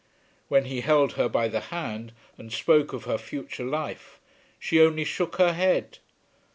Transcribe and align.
When 0.47 0.65
he 0.65 0.81
held 0.81 1.13
her 1.13 1.29
by 1.29 1.47
the 1.47 1.59
hand 1.69 2.13
and 2.35 2.51
spoke 2.51 2.91
of 2.91 3.03
her 3.03 3.19
future 3.19 3.63
life 3.63 4.19
she 4.57 4.81
only 4.81 5.03
shook 5.03 5.35
her 5.35 5.53
head. 5.53 5.99